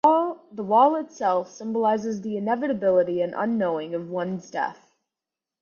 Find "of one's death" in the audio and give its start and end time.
3.93-4.95